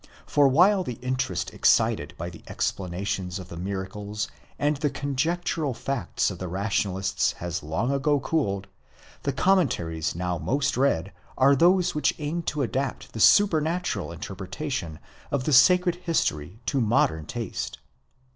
For 0.25 0.47
while 0.47 0.83
the 0.83 0.97
interest 1.03 1.53
excited 1.53 2.15
by 2.17 2.31
the 2.31 2.41
explanations 2.47 3.37
of 3.37 3.49
the 3.49 3.55
miracles 3.55 4.27
and: 4.57 4.77
the 4.77 4.89
conjectural 4.89 5.75
facts 5.75 6.31
of 6.31 6.39
the 6.39 6.47
rationalists 6.47 7.33
has 7.33 7.61
long 7.61 7.91
ago 7.91 8.19
cooled, 8.19 8.67
the 9.21 9.31
commen 9.31 9.67
taries 9.69 10.15
now 10.15 10.39
most 10.39 10.75
read 10.75 11.13
are 11.37 11.55
those 11.55 11.93
which 11.93 12.15
aim 12.17 12.41
to 12.49 12.63
adapt 12.63 13.13
the 13.13 13.19
supernatural 13.19 14.07
interpre 14.09 14.47
tation 14.49 14.97
of 15.29 15.43
the 15.43 15.53
sacred 15.53 15.97
history 15.97 16.61
to 16.65 16.81
modern 16.81 17.27
taste. 17.27 17.77